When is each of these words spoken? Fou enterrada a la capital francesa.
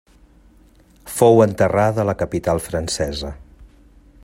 Fou 1.17 1.43
enterrada 1.45 2.03
a 2.03 2.07
la 2.11 2.17
capital 2.23 2.63
francesa. 2.71 3.31